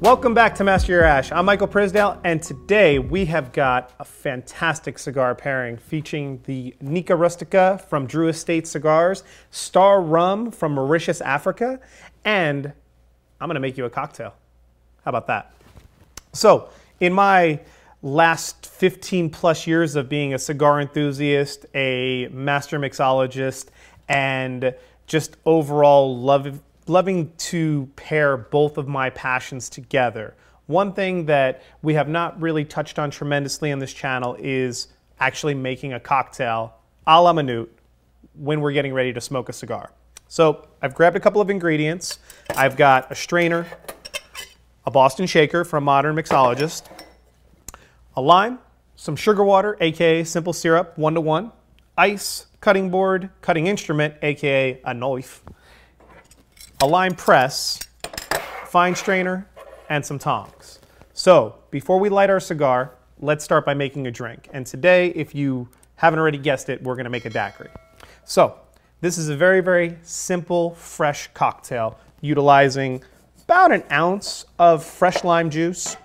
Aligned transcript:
Welcome 0.00 0.32
back 0.32 0.54
to 0.54 0.64
Master 0.64 0.92
Your 0.92 1.02
Ash. 1.02 1.32
I'm 1.32 1.44
Michael 1.44 1.66
Prisdale, 1.66 2.20
and 2.22 2.40
today 2.40 3.00
we 3.00 3.24
have 3.24 3.52
got 3.52 3.94
a 3.98 4.04
fantastic 4.04 4.96
cigar 4.96 5.34
pairing 5.34 5.76
featuring 5.76 6.40
the 6.44 6.72
Nica 6.80 7.16
Rustica 7.16 7.84
from 7.88 8.06
Drew 8.06 8.28
Estate 8.28 8.68
Cigars, 8.68 9.24
Starr 9.50 10.00
Rum 10.00 10.52
from 10.52 10.74
Mauritius, 10.74 11.20
Africa, 11.20 11.80
and 12.24 12.72
I'm 13.40 13.48
gonna 13.48 13.58
make 13.58 13.76
you 13.76 13.86
a 13.86 13.90
cocktail. 13.90 14.34
How 15.04 15.08
about 15.08 15.26
that? 15.26 15.52
So, 16.32 16.70
in 17.00 17.12
my 17.12 17.58
last 18.00 18.66
15 18.66 19.30
plus 19.30 19.66
years 19.66 19.96
of 19.96 20.08
being 20.08 20.32
a 20.32 20.38
cigar 20.38 20.80
enthusiast, 20.80 21.66
a 21.74 22.28
master 22.28 22.78
mixologist, 22.78 23.70
and 24.08 24.74
just 25.08 25.36
overall 25.44 26.16
love, 26.16 26.60
loving 26.88 27.32
to 27.36 27.88
pair 27.96 28.36
both 28.36 28.78
of 28.78 28.88
my 28.88 29.10
passions 29.10 29.68
together. 29.68 30.34
One 30.66 30.92
thing 30.92 31.26
that 31.26 31.62
we 31.82 31.94
have 31.94 32.08
not 32.08 32.40
really 32.40 32.64
touched 32.64 32.98
on 32.98 33.10
tremendously 33.10 33.72
on 33.72 33.78
this 33.78 33.92
channel 33.92 34.36
is 34.38 34.88
actually 35.18 35.54
making 35.54 35.92
a 35.92 36.00
cocktail 36.00 36.74
a 37.06 37.20
la 37.20 37.32
minute 37.32 37.70
when 38.34 38.60
we're 38.60 38.72
getting 38.72 38.92
ready 38.92 39.12
to 39.12 39.20
smoke 39.20 39.48
a 39.48 39.52
cigar. 39.52 39.90
So 40.28 40.68
I've 40.82 40.94
grabbed 40.94 41.16
a 41.16 41.20
couple 41.20 41.40
of 41.40 41.48
ingredients. 41.48 42.18
I've 42.54 42.76
got 42.76 43.10
a 43.10 43.14
strainer, 43.14 43.66
a 44.86 44.90
Boston 44.90 45.26
shaker 45.26 45.64
from 45.64 45.84
Modern 45.84 46.14
Mixologist, 46.14 46.82
a 48.14 48.20
lime, 48.20 48.58
some 48.94 49.16
sugar 49.16 49.42
water, 49.42 49.76
aka 49.80 50.22
simple 50.24 50.52
syrup, 50.52 50.98
one 50.98 51.14
to 51.14 51.20
one, 51.20 51.50
ice, 51.96 52.46
cutting 52.60 52.90
board, 52.90 53.30
cutting 53.40 53.66
instrument, 53.66 54.14
aka 54.22 54.80
a 54.84 54.92
knife, 54.92 55.42
a 56.80 56.86
lime 56.86 57.14
press, 57.16 57.80
fine 58.66 58.94
strainer, 58.94 59.48
and 59.88 60.04
some 60.04 60.16
tongs. 60.18 60.78
So 61.12 61.56
before 61.72 61.98
we 61.98 62.08
light 62.08 62.30
our 62.30 62.38
cigar, 62.38 62.92
let's 63.18 63.42
start 63.42 63.66
by 63.66 63.74
making 63.74 64.06
a 64.06 64.12
drink. 64.12 64.48
And 64.52 64.64
today, 64.64 65.08
if 65.08 65.34
you 65.34 65.68
haven't 65.96 66.20
already 66.20 66.38
guessed 66.38 66.68
it, 66.68 66.80
we're 66.80 66.94
gonna 66.94 67.10
make 67.10 67.24
a 67.24 67.30
daiquiri. 67.30 67.70
So 68.24 68.54
this 69.00 69.18
is 69.18 69.28
a 69.28 69.36
very, 69.36 69.60
very 69.60 69.98
simple, 70.02 70.76
fresh 70.76 71.28
cocktail 71.34 71.98
utilizing 72.20 73.02
about 73.42 73.72
an 73.72 73.82
ounce 73.90 74.44
of 74.60 74.84
fresh 74.84 75.24
lime 75.24 75.50
juice. 75.50 75.96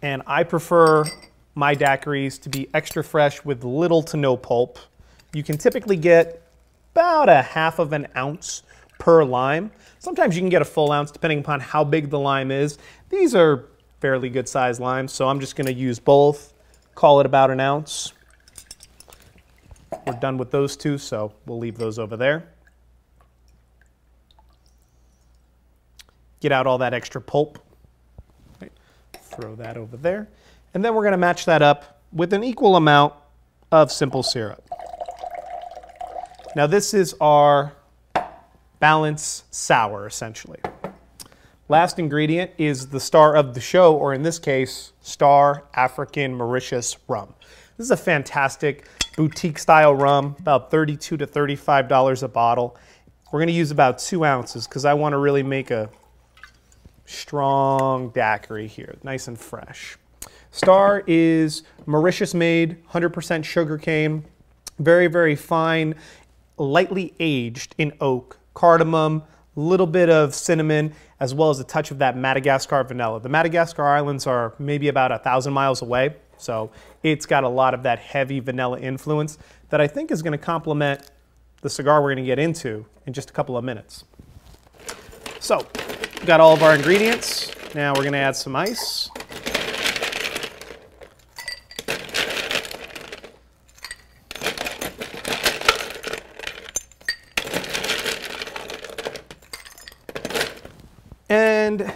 And 0.00 0.22
I 0.26 0.44
prefer 0.44 1.04
my 1.54 1.74
daiquiris 1.74 2.40
to 2.42 2.48
be 2.48 2.70
extra 2.72 3.04
fresh 3.04 3.44
with 3.44 3.64
little 3.64 4.02
to 4.04 4.16
no 4.16 4.34
pulp. 4.34 4.78
You 5.34 5.42
can 5.42 5.58
typically 5.58 5.96
get 5.96 6.45
about 6.96 7.28
a 7.28 7.42
half 7.42 7.78
of 7.78 7.92
an 7.92 8.08
ounce 8.16 8.62
per 8.98 9.22
lime. 9.22 9.70
Sometimes 9.98 10.34
you 10.34 10.40
can 10.40 10.48
get 10.48 10.62
a 10.62 10.64
full 10.64 10.92
ounce 10.92 11.10
depending 11.10 11.40
upon 11.40 11.60
how 11.60 11.84
big 11.84 12.08
the 12.08 12.18
lime 12.18 12.50
is. 12.50 12.78
These 13.10 13.34
are 13.34 13.66
fairly 14.00 14.30
good 14.30 14.48
sized 14.48 14.80
limes, 14.80 15.12
so 15.12 15.28
I'm 15.28 15.38
just 15.38 15.56
gonna 15.56 15.72
use 15.72 15.98
both, 15.98 16.54
call 16.94 17.20
it 17.20 17.26
about 17.26 17.50
an 17.50 17.60
ounce. 17.60 18.14
We're 20.06 20.14
done 20.14 20.38
with 20.38 20.50
those 20.50 20.74
two, 20.74 20.96
so 20.96 21.34
we'll 21.44 21.58
leave 21.58 21.76
those 21.76 21.98
over 21.98 22.16
there. 22.16 22.48
Get 26.40 26.50
out 26.50 26.66
all 26.66 26.78
that 26.78 26.94
extra 26.94 27.20
pulp. 27.20 27.58
Right. 28.58 28.72
Throw 29.12 29.54
that 29.56 29.76
over 29.76 29.98
there. 29.98 30.28
And 30.72 30.82
then 30.82 30.94
we're 30.94 31.04
gonna 31.04 31.18
match 31.18 31.44
that 31.44 31.60
up 31.60 32.00
with 32.10 32.32
an 32.32 32.42
equal 32.42 32.76
amount 32.76 33.12
of 33.70 33.92
simple 33.92 34.22
syrup. 34.22 34.65
Now 36.56 36.66
this 36.66 36.94
is 36.94 37.14
our 37.20 37.74
balance 38.80 39.44
sour, 39.50 40.06
essentially. 40.06 40.58
Last 41.68 41.98
ingredient 41.98 42.50
is 42.56 42.88
the 42.88 42.98
star 42.98 43.36
of 43.36 43.52
the 43.52 43.60
show, 43.60 43.94
or 43.94 44.14
in 44.14 44.22
this 44.22 44.38
case, 44.38 44.94
Starr 45.02 45.64
African 45.74 46.34
Mauritius 46.34 46.96
Rum. 47.08 47.34
This 47.76 47.84
is 47.84 47.90
a 47.90 47.96
fantastic 47.98 48.88
boutique 49.18 49.58
style 49.58 49.94
rum, 49.94 50.34
about 50.38 50.70
32 50.70 51.18
to 51.18 51.26
$35 51.26 52.22
a 52.22 52.28
bottle. 52.28 52.78
We're 53.30 53.40
gonna 53.40 53.52
use 53.52 53.70
about 53.70 53.98
two 53.98 54.24
ounces 54.24 54.66
because 54.66 54.86
I 54.86 54.94
wanna 54.94 55.18
really 55.18 55.42
make 55.42 55.70
a 55.70 55.90
strong 57.04 58.08
daiquiri 58.08 58.66
here, 58.66 58.96
nice 59.02 59.28
and 59.28 59.38
fresh. 59.38 59.98
Starr 60.52 61.04
is 61.06 61.64
Mauritius 61.84 62.32
made, 62.32 62.82
100% 62.92 63.44
sugarcane, 63.44 64.24
very, 64.78 65.06
very 65.06 65.36
fine 65.36 65.94
lightly 66.58 67.14
aged 67.20 67.74
in 67.78 67.92
oak, 68.00 68.38
cardamom, 68.54 69.22
little 69.54 69.86
bit 69.86 70.10
of 70.10 70.34
cinnamon, 70.34 70.92
as 71.18 71.34
well 71.34 71.50
as 71.50 71.58
a 71.58 71.64
touch 71.64 71.90
of 71.90 71.98
that 71.98 72.16
Madagascar 72.16 72.84
vanilla. 72.84 73.20
The 73.20 73.28
Madagascar 73.28 73.86
Islands 73.86 74.26
are 74.26 74.54
maybe 74.58 74.88
about 74.88 75.12
a 75.12 75.18
thousand 75.18 75.54
miles 75.54 75.82
away, 75.82 76.14
so 76.36 76.70
it's 77.02 77.26
got 77.26 77.44
a 77.44 77.48
lot 77.48 77.72
of 77.72 77.82
that 77.84 77.98
heavy 77.98 78.40
vanilla 78.40 78.78
influence 78.78 79.38
that 79.70 79.80
I 79.80 79.86
think 79.86 80.10
is 80.10 80.22
going 80.22 80.32
to 80.32 80.44
complement 80.44 81.10
the 81.62 81.70
cigar 81.70 82.02
we're 82.02 82.14
going 82.14 82.24
to 82.24 82.26
get 82.26 82.38
into 82.38 82.84
in 83.06 83.12
just 83.12 83.30
a 83.30 83.32
couple 83.32 83.56
of 83.56 83.64
minutes. 83.64 84.04
So, 85.40 85.66
got 86.26 86.40
all 86.40 86.52
of 86.52 86.62
our 86.62 86.74
ingredients. 86.74 87.52
Now 87.74 87.92
we're 87.92 88.02
going 88.02 88.12
to 88.12 88.18
add 88.18 88.36
some 88.36 88.54
ice. 88.54 89.10
And 101.66 101.92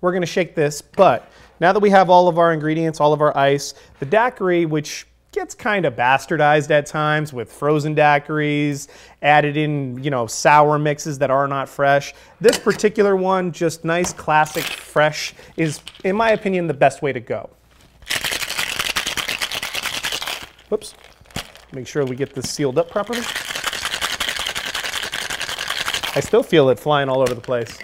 we're 0.00 0.14
gonna 0.14 0.24
shake 0.24 0.54
this, 0.54 0.80
but 0.80 1.30
now 1.60 1.74
that 1.74 1.80
we 1.80 1.90
have 1.90 2.08
all 2.08 2.26
of 2.26 2.38
our 2.38 2.54
ingredients, 2.54 3.00
all 3.00 3.12
of 3.12 3.20
our 3.20 3.36
ice, 3.36 3.74
the 3.98 4.06
daiquiri, 4.06 4.64
which 4.64 5.06
gets 5.30 5.54
kind 5.54 5.84
of 5.84 5.94
bastardized 5.94 6.70
at 6.70 6.86
times 6.86 7.30
with 7.30 7.52
frozen 7.52 7.94
daiquiris, 7.94 8.88
added 9.20 9.58
in, 9.58 10.02
you 10.02 10.10
know, 10.10 10.26
sour 10.26 10.78
mixes 10.78 11.18
that 11.18 11.30
are 11.30 11.46
not 11.46 11.68
fresh. 11.68 12.14
This 12.40 12.58
particular 12.58 13.14
one, 13.14 13.52
just 13.52 13.84
nice, 13.84 14.14
classic, 14.14 14.64
fresh, 14.64 15.34
is, 15.58 15.82
in 16.02 16.16
my 16.16 16.30
opinion, 16.30 16.66
the 16.66 16.72
best 16.72 17.02
way 17.02 17.12
to 17.12 17.20
go. 17.20 17.50
Whoops. 20.70 20.94
Make 21.74 21.86
sure 21.86 22.06
we 22.06 22.16
get 22.16 22.34
this 22.34 22.48
sealed 22.48 22.78
up 22.78 22.90
properly. 22.90 23.20
I 26.16 26.20
still 26.20 26.42
feel 26.42 26.70
it 26.70 26.78
flying 26.78 27.10
all 27.10 27.20
over 27.20 27.34
the 27.34 27.40
place. 27.42 27.78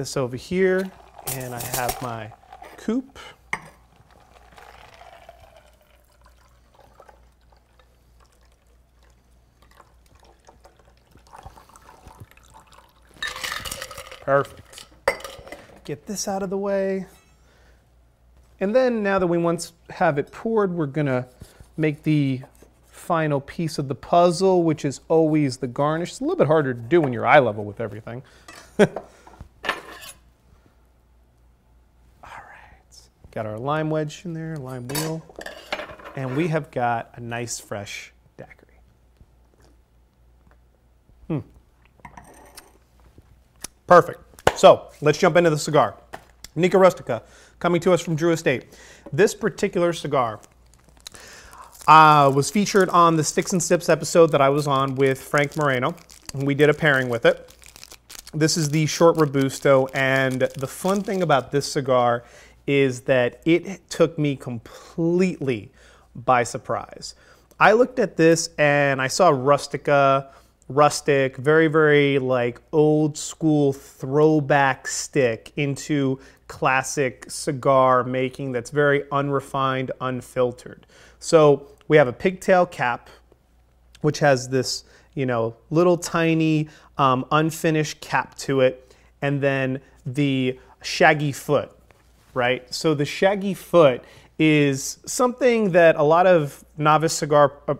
This 0.00 0.16
over 0.16 0.34
here, 0.34 0.90
and 1.34 1.54
I 1.54 1.60
have 1.60 2.00
my 2.00 2.32
coupe. 2.78 3.18
Perfect. 14.22 14.86
Get 15.84 16.06
this 16.06 16.26
out 16.26 16.42
of 16.42 16.48
the 16.48 16.56
way. 16.56 17.04
And 18.58 18.74
then 18.74 19.02
now 19.02 19.18
that 19.18 19.26
we 19.26 19.36
once 19.36 19.74
have 19.90 20.16
it 20.16 20.32
poured, 20.32 20.72
we're 20.72 20.86
gonna 20.86 21.26
make 21.76 22.04
the 22.04 22.40
final 22.86 23.38
piece 23.38 23.78
of 23.78 23.88
the 23.88 23.94
puzzle, 23.94 24.62
which 24.62 24.86
is 24.86 25.02
always 25.08 25.58
the 25.58 25.66
garnish. 25.66 26.12
It's 26.12 26.20
a 26.20 26.24
little 26.24 26.38
bit 26.38 26.46
harder 26.46 26.72
to 26.72 26.80
do 26.80 27.02
when 27.02 27.12
you're 27.12 27.26
eye 27.26 27.40
level 27.40 27.66
with 27.66 27.82
everything. 27.82 28.22
Got 33.32 33.46
our 33.46 33.58
lime 33.58 33.90
wedge 33.90 34.22
in 34.24 34.32
there, 34.32 34.56
lime 34.56 34.88
wheel, 34.88 35.22
and 36.16 36.36
we 36.36 36.48
have 36.48 36.70
got 36.72 37.10
a 37.14 37.20
nice 37.20 37.60
fresh 37.60 38.12
daiquiri. 38.36 38.80
Hmm. 41.28 41.38
Perfect. 43.86 44.20
So 44.58 44.88
let's 45.00 45.18
jump 45.18 45.36
into 45.36 45.50
the 45.50 45.58
cigar. 45.58 45.94
Nica 46.56 46.76
Rustica, 46.76 47.22
coming 47.60 47.80
to 47.82 47.92
us 47.92 48.00
from 48.00 48.16
Drew 48.16 48.32
Estate. 48.32 48.66
This 49.12 49.32
particular 49.32 49.92
cigar 49.92 50.40
uh, 51.86 52.32
was 52.34 52.50
featured 52.50 52.88
on 52.88 53.16
the 53.16 53.22
Sticks 53.22 53.52
and 53.52 53.62
Sips 53.62 53.88
episode 53.88 54.32
that 54.32 54.40
I 54.40 54.48
was 54.48 54.66
on 54.66 54.96
with 54.96 55.20
Frank 55.20 55.56
Moreno. 55.56 55.94
We 56.34 56.54
did 56.54 56.68
a 56.68 56.74
pairing 56.74 57.08
with 57.08 57.24
it. 57.24 57.54
This 58.32 58.56
is 58.56 58.70
the 58.70 58.86
short 58.86 59.16
Robusto, 59.16 59.88
and 59.94 60.42
the 60.42 60.66
fun 60.66 61.02
thing 61.02 61.22
about 61.22 61.50
this 61.50 61.72
cigar 61.72 62.24
is 62.70 63.00
that 63.02 63.40
it 63.44 63.64
took 63.90 64.18
me 64.18 64.36
completely 64.36 65.72
by 66.14 66.44
surprise. 66.44 67.14
I 67.58 67.72
looked 67.72 67.98
at 67.98 68.16
this 68.16 68.50
and 68.58 69.02
I 69.02 69.08
saw 69.08 69.28
rustica, 69.30 70.30
rustic, 70.68 71.36
very, 71.36 71.68
very 71.68 72.18
like 72.18 72.60
old 72.72 73.18
school 73.18 73.72
throwback 73.72 74.88
stick 74.88 75.52
into 75.56 76.18
classic 76.48 77.26
cigar 77.28 78.04
making 78.04 78.52
that's 78.52 78.70
very 78.70 79.02
unrefined, 79.10 79.90
unfiltered. 80.00 80.86
So 81.18 81.66
we 81.88 81.96
have 81.96 82.08
a 82.08 82.12
pigtail 82.12 82.66
cap. 82.66 83.10
which 84.02 84.20
has 84.20 84.48
this, 84.48 84.84
you 85.14 85.26
know, 85.26 85.54
little 85.70 85.96
tiny 85.96 86.68
um, 86.98 87.24
unfinished 87.30 88.00
cap 88.00 88.34
to 88.36 88.60
it, 88.60 88.94
and 89.22 89.40
then 89.42 89.80
the 90.06 90.58
shaggy 90.82 91.32
foot, 91.32 91.70
right? 92.34 92.72
So 92.72 92.94
the 92.94 93.04
shaggy 93.04 93.54
foot 93.54 94.04
is 94.38 94.98
something 95.04 95.72
that 95.72 95.96
a 95.96 96.02
lot 96.02 96.26
of 96.26 96.64
novice 96.78 97.12
cigar 97.12 97.52
uh, 97.68 97.74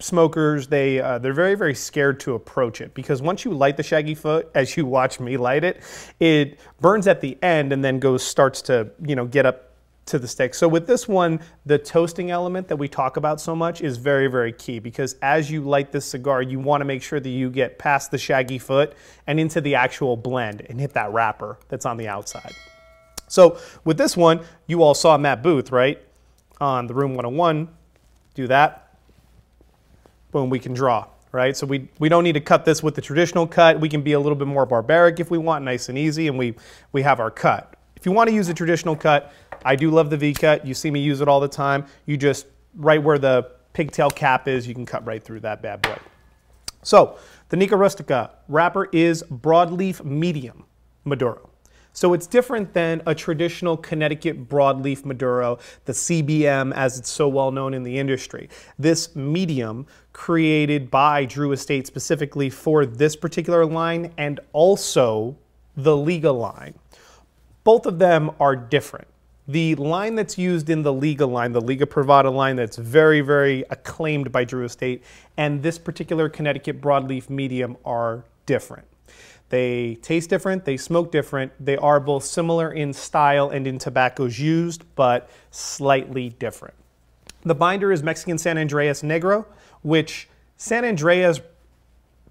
smokers 0.00 0.66
they 0.66 1.00
uh, 1.00 1.18
they're 1.18 1.32
very 1.32 1.54
very 1.54 1.74
scared 1.74 2.18
to 2.18 2.34
approach 2.34 2.80
it 2.80 2.92
because 2.94 3.22
once 3.22 3.44
you 3.44 3.52
light 3.52 3.76
the 3.76 3.82
shaggy 3.82 4.14
foot 4.14 4.50
as 4.54 4.76
you 4.76 4.86
watch 4.86 5.20
me 5.20 5.36
light 5.36 5.62
it 5.62 5.82
it 6.18 6.58
burns 6.80 7.06
at 7.06 7.20
the 7.20 7.38
end 7.42 7.72
and 7.72 7.84
then 7.84 7.98
goes 7.98 8.22
starts 8.22 8.62
to 8.62 8.90
you 9.04 9.14
know 9.14 9.26
get 9.26 9.46
up 9.46 9.66
to 10.06 10.18
the 10.18 10.26
stick 10.26 10.54
so 10.54 10.66
with 10.66 10.86
this 10.86 11.06
one 11.06 11.38
the 11.66 11.78
toasting 11.78 12.30
element 12.32 12.66
that 12.66 12.76
we 12.76 12.88
talk 12.88 13.16
about 13.16 13.40
so 13.40 13.54
much 13.54 13.80
is 13.80 13.96
very 13.96 14.26
very 14.26 14.52
key 14.52 14.78
because 14.80 15.14
as 15.22 15.50
you 15.50 15.62
light 15.62 15.92
this 15.92 16.06
cigar 16.06 16.42
you 16.42 16.58
want 16.58 16.80
to 16.80 16.84
make 16.84 17.02
sure 17.02 17.20
that 17.20 17.28
you 17.28 17.50
get 17.50 17.78
past 17.78 18.10
the 18.10 18.18
shaggy 18.18 18.58
foot 18.58 18.94
and 19.28 19.38
into 19.38 19.60
the 19.60 19.74
actual 19.74 20.16
blend 20.16 20.62
and 20.68 20.80
hit 20.80 20.92
that 20.94 21.12
wrapper 21.12 21.58
that's 21.68 21.86
on 21.86 21.96
the 21.96 22.08
outside 22.08 22.54
so 23.30 23.58
with 23.84 23.96
this 23.96 24.14
one 24.14 24.40
you 24.66 24.82
all 24.82 24.92
saw 24.94 25.16
matt 25.16 25.42
booth 25.42 25.72
right 25.72 26.02
on 26.60 26.86
the 26.86 26.92
room 26.92 27.14
101 27.14 27.66
do 28.34 28.46
that 28.46 28.90
boom, 30.30 30.50
we 30.50 30.58
can 30.58 30.72
draw, 30.72 31.06
right? 31.32 31.56
So 31.56 31.66
we, 31.66 31.88
we 31.98 32.08
don't 32.08 32.24
need 32.24 32.32
to 32.32 32.40
cut 32.40 32.64
this 32.64 32.82
with 32.82 32.94
the 32.94 33.00
traditional 33.00 33.46
cut. 33.46 33.80
We 33.80 33.88
can 33.88 34.02
be 34.02 34.12
a 34.12 34.20
little 34.20 34.36
bit 34.36 34.46
more 34.46 34.66
barbaric 34.66 35.20
if 35.20 35.30
we 35.30 35.38
want, 35.38 35.64
nice 35.64 35.88
and 35.88 35.98
easy, 35.98 36.28
and 36.28 36.38
we, 36.38 36.54
we 36.92 37.02
have 37.02 37.20
our 37.20 37.30
cut. 37.30 37.74
If 37.96 38.06
you 38.06 38.12
want 38.12 38.28
to 38.28 38.34
use 38.34 38.48
a 38.48 38.54
traditional 38.54 38.96
cut, 38.96 39.32
I 39.64 39.76
do 39.76 39.90
love 39.90 40.08
the 40.08 40.16
V-cut. 40.16 40.66
You 40.66 40.74
see 40.74 40.90
me 40.90 41.00
use 41.00 41.20
it 41.20 41.28
all 41.28 41.40
the 41.40 41.48
time. 41.48 41.84
You 42.06 42.16
just, 42.16 42.46
right 42.76 43.02
where 43.02 43.18
the 43.18 43.50
pigtail 43.72 44.10
cap 44.10 44.48
is, 44.48 44.66
you 44.66 44.74
can 44.74 44.86
cut 44.86 45.04
right 45.06 45.22
through 45.22 45.40
that 45.40 45.60
bad 45.60 45.82
boy. 45.82 45.98
So 46.82 47.18
the 47.50 47.56
Nica 47.56 47.76
Rustica 47.76 48.30
wrapper 48.48 48.88
is 48.92 49.22
broadleaf 49.24 50.02
medium 50.02 50.64
Maduro. 51.04 51.49
So 52.00 52.14
it's 52.14 52.26
different 52.26 52.72
than 52.72 53.02
a 53.04 53.14
traditional 53.14 53.76
Connecticut 53.76 54.48
broadleaf 54.48 55.04
Maduro, 55.04 55.58
the 55.84 55.92
CBM 55.92 56.72
as 56.72 56.98
it's 56.98 57.10
so 57.10 57.28
well 57.28 57.50
known 57.50 57.74
in 57.74 57.82
the 57.82 57.98
industry. 57.98 58.48
This 58.78 59.14
medium 59.14 59.86
created 60.14 60.90
by 60.90 61.26
Drew 61.26 61.52
Estate 61.52 61.86
specifically 61.86 62.48
for 62.48 62.86
this 62.86 63.14
particular 63.14 63.66
line 63.66 64.14
and 64.16 64.40
also 64.54 65.36
the 65.76 65.94
Liga 65.94 66.32
line. 66.32 66.72
Both 67.64 67.84
of 67.84 67.98
them 67.98 68.30
are 68.40 68.56
different. 68.56 69.08
The 69.46 69.74
line 69.74 70.14
that's 70.14 70.38
used 70.38 70.70
in 70.70 70.80
the 70.80 70.94
Liga 70.94 71.26
line, 71.26 71.52
the 71.52 71.60
Liga 71.60 71.84
Privada 71.84 72.32
line 72.32 72.56
that's 72.56 72.78
very, 72.78 73.20
very 73.20 73.62
acclaimed 73.68 74.32
by 74.32 74.44
Drew 74.44 74.64
Estate, 74.64 75.04
and 75.36 75.62
this 75.62 75.76
particular 75.78 76.30
Connecticut 76.30 76.80
broadleaf 76.80 77.28
medium 77.28 77.76
are 77.84 78.24
different. 78.46 78.86
They 79.50 79.96
taste 79.96 80.30
different, 80.30 80.64
they 80.64 80.76
smoke 80.76 81.12
different. 81.12 81.52
They 81.60 81.76
are 81.76 82.00
both 82.00 82.24
similar 82.24 82.72
in 82.72 82.92
style 82.92 83.50
and 83.50 83.66
in 83.66 83.78
tobaccos 83.78 84.38
used, 84.38 84.84
but 84.94 85.28
slightly 85.50 86.30
different. 86.30 86.74
The 87.42 87.54
binder 87.54 87.92
is 87.92 88.02
Mexican 88.02 88.38
San 88.38 88.58
Andreas 88.58 89.02
Negro, 89.02 89.46
which 89.82 90.28
San 90.56 90.84
Andrés 90.84 91.40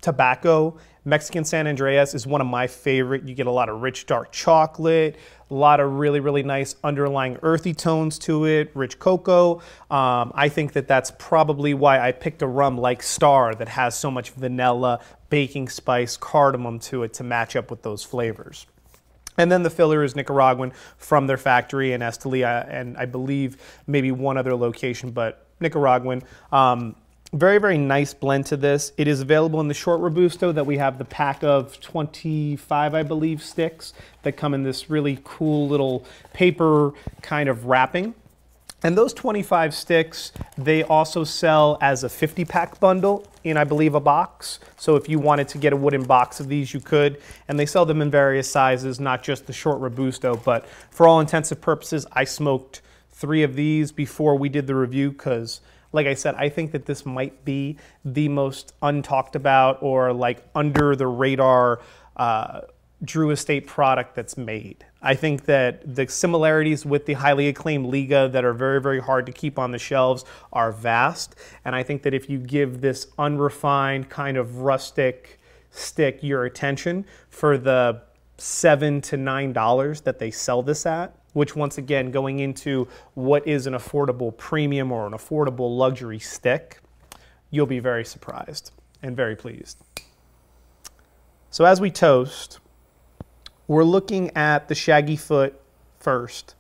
tobacco, 0.01 0.77
Mexican 1.05 1.43
San 1.43 1.65
Andreas 1.67 2.13
is 2.13 2.27
one 2.27 2.41
of 2.41 2.47
my 2.47 2.67
favorite. 2.67 3.27
You 3.27 3.33
get 3.33 3.47
a 3.47 3.51
lot 3.51 3.69
of 3.69 3.81
rich 3.81 4.05
dark 4.05 4.31
chocolate, 4.31 5.15
a 5.49 5.53
lot 5.53 5.79
of 5.79 5.93
really, 5.93 6.19
really 6.19 6.43
nice 6.43 6.75
underlying 6.83 7.37
earthy 7.41 7.73
tones 7.73 8.19
to 8.19 8.45
it, 8.45 8.69
rich 8.75 8.99
cocoa. 8.99 9.61
Um, 9.89 10.31
I 10.35 10.49
think 10.49 10.73
that 10.73 10.87
that's 10.87 11.11
probably 11.17 11.73
why 11.73 11.99
I 11.99 12.11
picked 12.11 12.41
a 12.41 12.47
rum 12.47 12.77
like 12.77 13.01
Starr 13.01 13.55
that 13.55 13.69
has 13.69 13.97
so 13.97 14.11
much 14.11 14.31
vanilla, 14.31 14.99
baking 15.29 15.69
spice, 15.69 16.17
cardamom 16.17 16.79
to 16.79 17.03
it 17.03 17.13
to 17.15 17.23
match 17.23 17.55
up 17.55 17.71
with 17.71 17.81
those 17.81 18.03
flavors. 18.03 18.67
And 19.37 19.49
then 19.49 19.63
the 19.63 19.69
filler 19.69 20.03
is 20.03 20.17
Nicaraguan 20.17 20.73
from 20.97 21.27
their 21.27 21.37
factory 21.37 21.93
in 21.93 22.01
Esteli, 22.01 22.45
and 22.45 22.97
I 22.97 23.05
believe 23.05 23.57
maybe 23.87 24.11
one 24.11 24.37
other 24.37 24.53
location, 24.53 25.11
but 25.11 25.47
Nicaraguan. 25.61 26.23
Um, 26.51 26.95
very, 27.33 27.59
very 27.59 27.77
nice 27.77 28.13
blend 28.13 28.47
to 28.47 28.57
this. 28.57 28.91
It 28.97 29.07
is 29.07 29.21
available 29.21 29.59
in 29.61 29.67
the 29.67 29.73
short 29.73 30.01
Robusto 30.01 30.51
that 30.51 30.65
we 30.65 30.77
have 30.77 30.97
the 30.97 31.05
pack 31.05 31.43
of 31.43 31.79
25, 31.79 32.95
I 32.95 33.03
believe, 33.03 33.43
sticks 33.43 33.93
that 34.23 34.33
come 34.33 34.53
in 34.53 34.63
this 34.63 34.89
really 34.89 35.19
cool 35.23 35.67
little 35.67 36.05
paper 36.33 36.93
kind 37.21 37.47
of 37.47 37.65
wrapping. 37.65 38.15
And 38.81 38.97
those 38.97 39.13
25 39.13 39.75
sticks, 39.75 40.31
they 40.57 40.83
also 40.83 41.23
sell 41.23 41.77
as 41.81 42.03
a 42.03 42.09
50 42.09 42.45
pack 42.45 42.79
bundle 42.79 43.27
in, 43.43 43.57
I 43.57 43.65
believe, 43.65 43.93
a 43.93 43.99
box. 43.99 44.59
So 44.77 44.95
if 44.95 45.09
you 45.09 45.19
wanted 45.19 45.49
to 45.49 45.57
get 45.57 45.73
a 45.73 45.75
wooden 45.75 46.05
box 46.05 46.39
of 46.39 46.47
these, 46.47 46.73
you 46.73 46.79
could. 46.79 47.21
And 47.47 47.59
they 47.59 47.65
sell 47.65 47.85
them 47.85 48.01
in 48.01 48.09
various 48.09 48.49
sizes, 48.49 48.99
not 48.99 49.21
just 49.21 49.45
the 49.45 49.53
short 49.53 49.79
Robusto. 49.81 50.37
But 50.37 50.65
for 50.89 51.07
all 51.07 51.19
intensive 51.19 51.61
purposes, 51.61 52.07
I 52.13 52.23
smoked 52.23 52.81
three 53.11 53.43
of 53.43 53.55
these 53.55 53.91
before 53.91 54.35
we 54.37 54.47
did 54.47 54.65
the 54.65 54.75
review 54.75 55.11
because 55.11 55.59
like 55.91 56.07
I 56.07 56.13
said, 56.13 56.35
I 56.35 56.49
think 56.49 56.71
that 56.71 56.85
this 56.85 57.05
might 57.05 57.45
be 57.45 57.77
the 58.05 58.29
most 58.29 58.73
untalked 58.81 59.35
about 59.35 59.81
or 59.81 60.13
like 60.13 60.43
under 60.55 60.95
the 60.95 61.07
radar 61.07 61.81
uh, 62.15 62.61
Drew 63.03 63.31
Estate 63.31 63.65
product 63.65 64.15
that's 64.15 64.37
made. 64.37 64.85
I 65.01 65.15
think 65.15 65.45
that 65.45 65.95
the 65.95 66.07
similarities 66.07 66.85
with 66.85 67.05
the 67.05 67.13
highly 67.13 67.47
acclaimed 67.47 67.85
Liga 67.85 68.27
that 68.29 68.43
are 68.43 68.53
very, 68.53 68.81
very 68.81 68.99
hard 68.99 69.25
to 69.27 69.31
keep 69.31 69.57
on 69.57 69.71
the 69.71 69.79
shelves 69.79 70.25
are 70.51 70.71
vast. 70.71 71.35
And 71.63 71.75
I 71.75 71.83
think 71.83 72.03
that 72.03 72.13
if 72.13 72.29
you 72.29 72.37
give 72.37 72.81
this 72.81 73.07
unrefined, 73.17 74.09
kind 74.09 74.37
of 74.37 74.57
rustic 74.57 75.39
stick 75.71 76.19
your 76.21 76.45
attention 76.45 77.05
for 77.29 77.57
the 77.57 78.01
seven 78.37 79.01
to 79.01 79.17
nine 79.17 79.53
dollars 79.53 80.01
that 80.01 80.19
they 80.19 80.31
sell 80.31 80.61
this 80.61 80.85
at, 80.85 81.15
which 81.39 81.55
once 81.55 81.77
again, 81.77 82.11
going 82.11 82.39
into 82.39 82.85
what 83.13 83.47
is 83.47 83.65
an 83.65 83.73
affordable 83.73 84.35
premium 84.35 84.91
or 84.91 85.07
an 85.07 85.13
affordable 85.13 85.75
luxury 85.77 86.19
stick, 86.19 86.81
you'll 87.49 87.65
be 87.65 87.79
very 87.79 88.03
surprised 88.03 88.71
and 89.01 89.15
very 89.15 89.37
pleased. 89.37 89.77
So 91.49 91.63
as 91.63 91.79
we 91.79 91.91
toast, 91.91 92.59
we're 93.67 93.85
looking 93.85 94.35
at 94.35 94.67
the 94.67 94.75
shaggy 94.75 95.15
foot 95.15 95.59
first. 95.99 96.55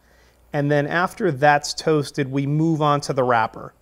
And 0.53 0.71
then 0.71 0.87
after 0.87 1.29
that's 1.29 1.73
toasted, 1.73 2.31
we 2.31 2.47
move 2.47 2.81
on 2.81 3.01
to 3.01 3.13
the 3.13 3.23
wrapper, 3.23 3.73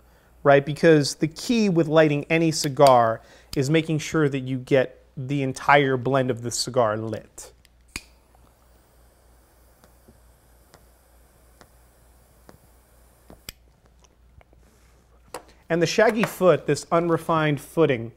right? 0.42 0.66
Because 0.66 1.14
the 1.14 1.28
key 1.28 1.68
with 1.68 1.86
lighting 1.86 2.24
any 2.24 2.50
cigar 2.50 3.22
is 3.56 3.70
making 3.70 4.00
sure 4.00 4.28
that 4.28 4.40
you 4.40 4.58
get 4.58 5.04
the 5.16 5.42
entire 5.42 5.96
blend 5.96 6.30
of 6.30 6.42
the 6.42 6.50
cigar 6.50 6.96
lit. 6.96 7.52
And 15.70 15.82
the 15.82 15.86
shaggy 15.86 16.22
foot, 16.22 16.66
this 16.66 16.86
unrefined 16.90 17.60
footing, 17.60 18.12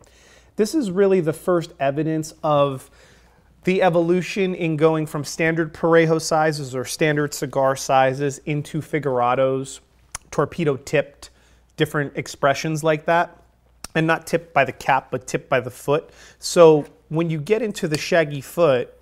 this 0.56 0.76
is 0.76 0.92
really 0.92 1.22
the 1.22 1.34
first 1.34 1.74
evidence 1.80 2.34
of 2.44 2.90
the 3.64 3.82
evolution 3.82 4.56
in 4.56 4.76
going 4.76 5.06
from 5.06 5.24
standard 5.24 5.74
Parejo 5.74 6.22
sizes 6.22 6.76
or 6.76 6.84
standard 6.86 7.34
cigar 7.34 7.76
sizes 7.76 8.40
into 8.40 8.82
figurados, 8.82 9.80
torpedo 10.32 10.78
tipped, 10.78 11.30
different 11.78 12.14
expressions 12.16 12.84
like 12.84 13.06
that. 13.06 13.38
And 13.94 14.08
not 14.08 14.26
tipped 14.26 14.54
by 14.54 14.64
the 14.64 14.72
cap, 14.72 15.12
but 15.12 15.28
tipped 15.28 15.50
by 15.50 15.60
the 15.60 15.70
foot. 15.70 16.12
So 16.40 16.86
when 17.10 17.30
you 17.30 17.42
get 17.42 17.62
into 17.62 17.90
the 17.90 17.98
shaggy 17.98 18.40
foot, 18.40 18.94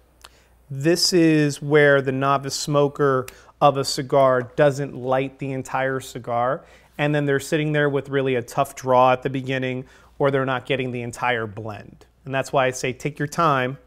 this 0.72 1.14
is 1.14 1.62
where 1.62 2.02
the 2.02 2.12
novice 2.12 2.56
smoker 2.56 3.28
of 3.62 3.78
a 3.78 3.84
cigar 3.86 4.42
doesn't 4.56 4.96
light 4.96 5.38
the 5.38 5.52
entire 5.52 6.00
cigar. 6.00 6.66
And 7.00 7.16
then 7.16 7.26
they're 7.26 7.40
sitting 7.40 7.72
there 7.72 7.90
with 7.90 8.10
really 8.10 8.36
a 8.36 8.44
tough 8.44 8.76
draw 8.76 9.14
at 9.14 9.24
the 9.24 9.30
beginning, 9.32 9.86
or 10.20 10.30
they're 10.30 10.46
not 10.46 10.68
getting 10.68 10.92
the 10.92 11.02
entire 11.02 11.48
blend. 11.48 12.06
And 12.26 12.36
that's 12.36 12.54
why 12.54 12.68
I 12.68 12.72
say 12.72 12.94
take 12.94 13.18
your 13.18 13.28
time 13.28 13.80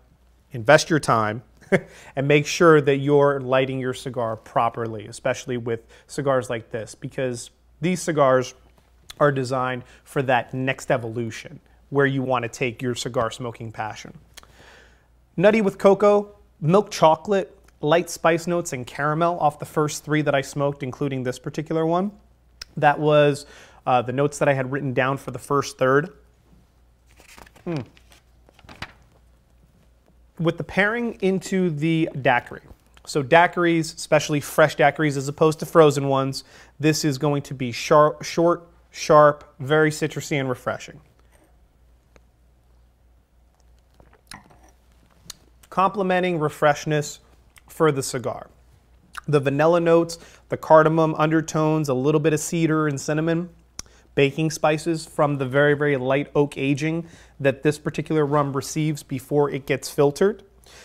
invest 0.53 0.91
your 0.91 1.01
time, 1.01 1.43
and 2.17 2.29
make 2.29 2.47
sure 2.47 2.81
that 2.81 2.97
you're 2.97 3.41
lighting 3.41 3.79
your 3.79 3.95
cigar 3.95 4.37
properly, 4.37 5.07
especially 5.07 5.57
with 5.57 5.81
cigars 6.07 6.49
like 6.49 6.71
this, 6.71 6.95
because 6.95 7.51
these 7.81 8.01
cigars 8.01 8.55
are 9.19 9.33
designed 9.33 9.83
for 10.05 10.23
that 10.23 10.55
next 10.55 10.91
evolution 10.91 11.61
where 11.91 12.07
you 12.07 12.23
want 12.23 12.43
to 12.43 12.49
take 12.49 12.81
your 12.81 12.95
cigar 12.95 13.31
smoking 13.31 13.71
passion. 13.71 14.17
Nutty 15.37 15.61
with 15.61 15.79
cocoa, 15.79 16.35
milk 16.61 16.91
chocolate, 16.91 17.57
light 17.81 18.09
spice 18.09 18.47
notes, 18.47 18.73
and 18.73 18.87
caramel 18.87 19.39
off 19.41 19.59
the 19.59 19.67
first 19.67 20.05
three 20.05 20.23
that 20.23 20.35
I 20.35 20.41
smoked, 20.41 20.83
including 20.83 21.23
this 21.23 21.39
particular 21.39 21.85
one. 21.87 22.13
That 22.77 22.99
was 22.99 23.47
uh, 23.87 24.03
the 24.03 24.13
notes 24.13 24.39
that 24.39 24.49
I 24.49 24.55
had 24.55 24.73
written 24.73 24.93
down 24.93 25.19
for 25.19 25.31
the 25.31 25.39
first 25.39 25.79
third. 25.79 26.11
Hmm. 27.65 27.83
With 30.39 30.59
the 30.59 30.65
pairing 30.65 31.19
into 31.21 31.71
the 31.71 32.09
daiquiri. 32.21 32.63
So 33.05 33.23
daiquiris, 33.23 33.97
especially 33.97 34.41
fresh 34.41 34.77
daiquiris 34.77 35.17
as 35.17 35.29
opposed 35.29 35.59
to 35.61 35.67
frozen 35.67 36.09
ones, 36.09 36.45
this 36.79 37.05
is 37.05 37.19
going 37.19 37.43
to 37.43 37.55
be 37.55 37.73
sharp, 37.73 38.23
short, 38.23 38.69
sharp, 38.91 39.55
very 39.59 39.91
citrusy 39.91 40.39
and 40.39 40.49
refreshing. 40.49 41.01
Complementing 45.69 46.39
refreshness 46.39 47.19
for 47.69 47.91
the 47.91 48.03
cigar. 48.03 48.49
The 49.27 49.41
vanilla 49.41 49.81
notes, 49.81 50.19
the 50.49 50.57
cardamom 50.57 51.15
undertones, 51.17 51.89
a 51.89 51.95
little 51.95 52.21
bit 52.21 52.33
of 52.33 52.41
cedar 52.41 52.89
and 52.89 53.01
cinnamon, 53.01 53.51
baking 54.15 54.51
spices 54.51 55.07
from 55.07 55.39
the 55.39 55.47
very, 55.47 55.75
very 55.75 55.97
light 55.97 56.31
oak 56.35 56.59
aging 56.59 57.07
that 57.41 57.63
this 57.63 57.79
particular 57.79 58.27
rum 58.27 58.53
receives 58.53 59.03
before 59.03 59.51
it 59.51 59.67
gets 59.67 59.89
filtered. 59.89 60.43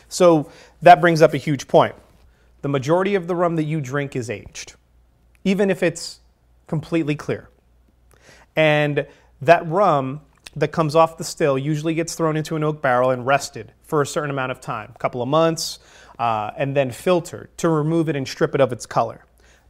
So 0.08 0.50
that 0.82 1.02
brings 1.02 1.22
up 1.22 1.34
a 1.34 1.38
huge 1.38 1.68
point. 1.68 1.96
The 2.62 2.70
majority 2.70 3.16
of 3.16 3.28
the 3.28 3.36
rum 3.36 3.56
that 3.56 3.64
you 3.64 3.82
drink 3.82 4.16
is 4.16 4.30
aged, 4.30 4.76
even 5.44 5.70
if 5.70 5.84
it's 5.84 6.20
completely 6.68 7.16
clear. 7.16 7.50
And 8.56 9.08
that 9.42 9.68
rum 9.68 10.22
that 10.56 10.70
comes 10.70 10.96
off 10.96 11.18
the 11.18 11.24
still 11.24 11.58
usually 11.58 11.94
gets 11.94 12.16
thrown 12.16 12.36
into 12.36 12.56
an 12.56 12.64
oak 12.64 12.82
barrel 12.82 13.12
and 13.12 13.26
rested 13.26 13.74
for 13.84 14.02
a 14.02 14.06
certain 14.06 14.32
amount 14.32 14.52
of 14.52 14.60
time, 14.60 14.92
a 14.96 14.98
couple 14.98 15.22
of 15.22 15.30
months, 15.30 15.80
uh, 16.20 16.52
and 16.58 16.76
then 16.76 16.92
filtered 16.92 17.56
to 17.58 17.70
remove 17.70 18.10
it 18.10 18.16
and 18.16 18.28
strip 18.28 18.56
it 18.56 18.62
of 18.62 18.72
its 18.72 18.86
color. 18.86 19.24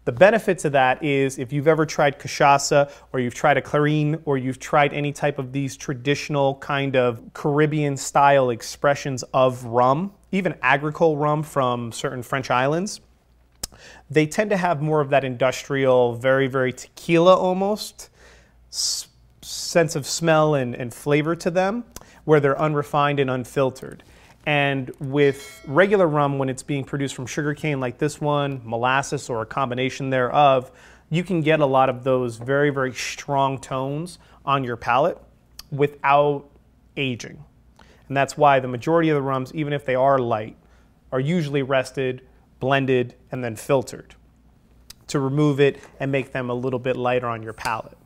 The 0.06 0.14
benefit 0.14 0.58
to 0.60 0.70
that 0.70 1.04
is 1.04 1.38
if 1.38 1.52
you've 1.52 1.68
ever 1.68 1.86
tried 1.86 2.18
cachaça 2.18 2.90
or 3.12 3.20
you've 3.20 3.34
tried 3.34 3.58
a 3.58 3.62
clairin 3.62 4.22
or 4.24 4.38
you've 4.38 4.58
tried 4.58 4.94
any 4.94 5.12
type 5.12 5.38
of 5.38 5.52
these 5.52 5.76
traditional 5.76 6.56
kind 6.56 6.96
of 6.96 7.22
Caribbean 7.34 7.98
style 7.98 8.50
expressions 8.50 9.24
of 9.34 9.66
rum, 9.66 10.14
even 10.32 10.56
agricole 10.62 11.18
rum 11.18 11.44
from 11.44 11.92
certain 11.92 12.24
French 12.24 12.50
islands, 12.50 13.02
they 14.10 14.26
tend 14.26 14.50
to 14.52 14.56
have 14.56 14.82
more 14.82 15.02
of 15.02 15.10
that 15.10 15.26
industrial, 15.26 16.16
very, 16.16 16.48
very 16.48 16.72
tequila 16.72 17.36
almost 17.36 18.10
sense 18.70 19.96
of 19.96 20.08
smell 20.08 20.56
and, 20.56 20.74
and 20.74 20.94
flavor 20.94 21.36
to 21.36 21.52
them 21.52 21.84
where 22.24 22.40
they're 22.40 22.60
unrefined 22.60 23.20
and 23.20 23.30
unfiltered. 23.30 24.04
And 24.48 24.90
with 25.02 25.62
regular 25.68 26.08
rum, 26.08 26.38
when 26.38 26.48
it's 26.48 26.64
being 26.64 26.86
produced 26.86 27.16
from 27.16 27.26
sugarcane 27.26 27.82
like 27.82 27.98
this 27.98 28.22
one, 28.22 28.62
molasses, 28.64 29.30
or 29.30 29.42
a 29.42 29.46
combination 29.46 30.10
thereof, 30.10 30.72
you 31.10 31.26
can 31.26 31.42
get 31.42 31.60
a 31.60 31.66
lot 31.66 31.90
of 31.90 32.06
those 32.06 32.38
very, 32.38 32.70
very 32.70 32.94
strong 32.94 33.58
tones 33.58 34.20
on 34.46 34.64
your 34.64 34.78
palate 34.78 35.18
without 35.70 36.50
aging. 36.96 37.44
And 38.08 38.16
that's 38.16 38.38
why 38.38 38.62
the 38.62 38.70
majority 38.70 39.10
of 39.10 39.16
the 39.16 39.22
rums, 39.22 39.54
even 39.54 39.74
if 39.74 39.84
they 39.84 39.96
are 39.96 40.18
light, 40.18 40.56
are 41.12 41.20
usually 41.20 41.62
rested, 41.62 42.22
blended, 42.62 43.16
and 43.34 43.44
then 43.44 43.58
filtered 43.58 44.16
to 45.08 45.20
remove 45.20 45.60
it 45.60 45.78
and 46.00 46.10
make 46.10 46.32
them 46.32 46.50
a 46.50 46.54
little 46.54 46.80
bit 46.80 46.96
lighter 46.96 47.28
on 47.28 47.44
your 47.44 47.52
palate. 47.52 47.98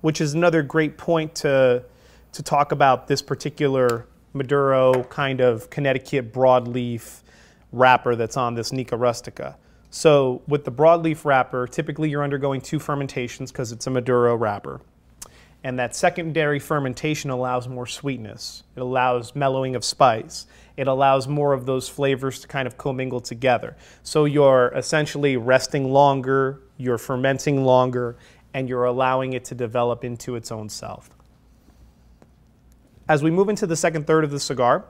Which 0.00 0.22
is 0.22 0.32
another 0.32 0.62
great 0.62 0.96
point 0.96 1.34
to, 1.36 1.84
to 2.32 2.42
talk 2.42 2.72
about 2.72 3.06
this 3.06 3.20
particular 3.20 4.06
Maduro 4.38 5.04
kind 5.04 5.40
of 5.40 5.68
Connecticut 5.68 6.32
broadleaf 6.32 7.22
wrapper 7.72 8.16
that's 8.16 8.36
on 8.36 8.54
this 8.54 8.72
Nica 8.72 8.96
Rustica. 8.96 9.56
So 9.90 10.42
with 10.46 10.64
the 10.64 10.72
broadleaf 10.72 11.24
wrapper, 11.24 11.66
typically 11.66 12.08
you're 12.10 12.22
undergoing 12.22 12.60
two 12.60 12.78
fermentations 12.78 13.52
because 13.52 13.72
it's 13.72 13.86
a 13.86 13.90
Maduro 13.90 14.36
wrapper. 14.36 14.80
And 15.64 15.78
that 15.78 15.96
secondary 15.96 16.60
fermentation 16.60 17.30
allows 17.30 17.66
more 17.68 17.86
sweetness. 17.86 18.62
It 18.76 18.80
allows 18.80 19.34
mellowing 19.34 19.74
of 19.74 19.84
spice. 19.84 20.46
It 20.76 20.86
allows 20.86 21.26
more 21.26 21.52
of 21.52 21.66
those 21.66 21.88
flavors 21.88 22.38
to 22.40 22.48
kind 22.48 22.68
of 22.68 22.78
commingle 22.78 23.20
together. 23.20 23.76
So 24.04 24.24
you're 24.24 24.72
essentially 24.76 25.36
resting 25.36 25.92
longer, 25.92 26.60
you're 26.76 26.98
fermenting 26.98 27.64
longer, 27.64 28.16
and 28.54 28.68
you're 28.68 28.84
allowing 28.84 29.32
it 29.32 29.44
to 29.46 29.54
develop 29.54 30.04
into 30.04 30.36
its 30.36 30.52
own 30.52 30.68
self. 30.68 31.10
As 33.08 33.22
we 33.22 33.30
move 33.30 33.48
into 33.48 33.66
the 33.66 33.76
second 33.76 34.06
third 34.06 34.22
of 34.22 34.30
the 34.30 34.38
cigar, 34.38 34.84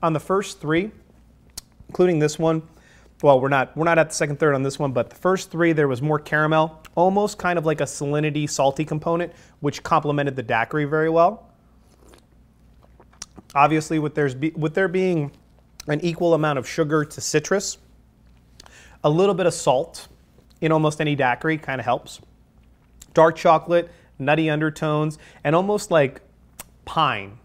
on 0.00 0.12
the 0.12 0.20
first 0.20 0.60
three, 0.60 0.92
including 1.88 2.20
this 2.20 2.38
one, 2.38 2.62
well, 3.22 3.40
we're 3.40 3.48
not 3.48 3.76
we're 3.76 3.84
not 3.84 3.98
at 3.98 4.10
the 4.10 4.14
second 4.14 4.38
third 4.38 4.54
on 4.54 4.62
this 4.62 4.78
one, 4.78 4.92
but 4.92 5.10
the 5.10 5.16
first 5.16 5.50
three 5.50 5.72
there 5.72 5.88
was 5.88 6.00
more 6.00 6.20
caramel, 6.20 6.80
almost 6.94 7.38
kind 7.38 7.58
of 7.58 7.66
like 7.66 7.80
a 7.80 7.84
salinity, 7.84 8.48
salty 8.48 8.84
component, 8.84 9.32
which 9.60 9.82
complemented 9.82 10.36
the 10.36 10.42
daiquiri 10.44 10.84
very 10.84 11.10
well. 11.10 11.50
Obviously, 13.54 13.98
with 13.98 14.14
there's 14.14 14.36
with 14.54 14.74
there 14.74 14.86
being 14.86 15.32
an 15.88 16.00
equal 16.02 16.34
amount 16.34 16.58
of 16.58 16.68
sugar 16.68 17.04
to 17.04 17.20
citrus, 17.20 17.78
a 19.02 19.10
little 19.10 19.34
bit 19.34 19.46
of 19.46 19.54
salt, 19.54 20.08
in 20.60 20.72
almost 20.72 21.00
any 21.00 21.14
daiquiri 21.14 21.58
kind 21.58 21.80
of 21.80 21.84
helps. 21.84 22.20
Dark 23.14 23.36
chocolate, 23.36 23.90
nutty 24.18 24.50
undertones, 24.50 25.18
and 25.44 25.54
almost 25.54 25.90
like 25.90 26.20
pine 26.84 27.38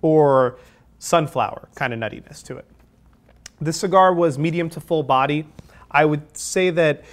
or 0.00 0.58
sunflower 0.98 1.68
kind 1.74 1.92
of 1.92 1.98
nuttiness 1.98 2.42
to 2.44 2.56
it. 2.56 2.66
This 3.60 3.78
cigar 3.78 4.12
was 4.12 4.38
medium 4.38 4.68
to 4.70 4.80
full 4.80 5.02
body. 5.02 5.46
I 5.90 6.04
would 6.04 6.36
say 6.36 6.70
that 6.70 7.04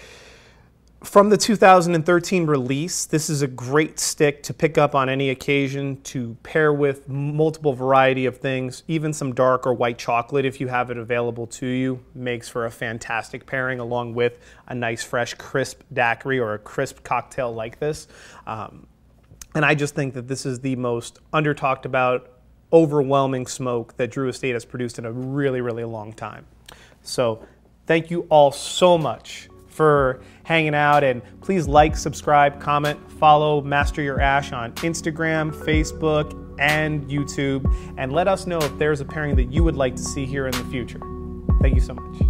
from 1.03 1.29
the 1.29 1.37
2013 1.37 2.45
release, 2.45 3.05
this 3.05 3.29
is 3.29 3.41
a 3.41 3.47
great 3.47 3.99
stick 3.99 4.43
to 4.43 4.53
pick 4.53 4.77
up 4.77 4.95
on 4.95 5.07
any 5.07 5.29
occasion 5.29 6.01
to 6.01 6.35
pair 6.43 6.73
with 6.73 7.07
multiple 7.07 7.73
variety 7.73 8.25
of 8.25 8.37
things. 8.37 8.83
Even 8.87 9.13
some 9.13 9.33
dark 9.33 9.65
or 9.65 9.73
white 9.73 9.97
chocolate, 9.97 10.43
if 10.43 10.59
you 10.59 10.67
have 10.67 10.91
it 10.91 10.97
available 10.97 11.47
to 11.47 11.65
you, 11.65 12.03
makes 12.13 12.49
for 12.49 12.65
a 12.65 12.71
fantastic 12.71 13.45
pairing 13.45 13.79
along 13.79 14.13
with 14.13 14.39
a 14.67 14.75
nice, 14.75 15.01
fresh, 15.01 15.33
crisp 15.35 15.83
daiquiri 15.93 16.37
or 16.37 16.55
a 16.55 16.59
crisp 16.59 17.01
cocktail 17.03 17.53
like 17.53 17.79
this. 17.79 18.09
Um, 18.45 18.85
and 19.55 19.63
I 19.63 19.75
just 19.75 19.95
think 19.95 20.13
that 20.15 20.27
this 20.27 20.45
is 20.45 20.59
the 20.59 20.75
most 20.75 21.19
under 21.31 21.53
talked 21.53 21.85
about, 21.85 22.29
overwhelming 22.73 23.47
smoke 23.47 23.95
that 23.95 24.11
Drew 24.11 24.27
Estate 24.27 24.53
has 24.53 24.65
produced 24.65 24.99
in 24.99 25.05
a 25.05 25.11
really, 25.11 25.61
really 25.61 25.85
long 25.85 26.11
time. 26.11 26.45
So 27.03 27.45
thank 27.87 28.11
you 28.11 28.27
all 28.29 28.51
so 28.51 28.97
much 28.97 29.49
for 29.79 30.19
hanging 30.49 30.73
out. 30.73 31.03
And 31.03 31.21
please 31.41 31.67
like, 31.67 31.95
subscribe, 31.95 32.59
comment, 32.59 32.99
follow 33.19 33.61
Master 33.61 34.01
Your 34.01 34.19
Ash 34.19 34.51
on 34.51 34.73
Instagram, 34.73 35.53
Facebook, 35.53 36.33
and 36.59 37.07
YouTube. 37.07 37.71
And 37.97 38.11
let 38.11 38.27
us 38.27 38.47
know 38.47 38.57
if 38.57 38.75
there's 38.79 38.99
a 38.99 39.05
pairing 39.05 39.35
that 39.35 39.53
you 39.53 39.63
would 39.63 39.75
like 39.75 39.95
to 39.95 40.03
see 40.03 40.25
here 40.25 40.47
in 40.47 40.51
the 40.51 40.65
future. 40.65 40.99
Thank 41.61 41.75
you 41.75 41.81
so 41.81 41.93
much. 41.93 42.28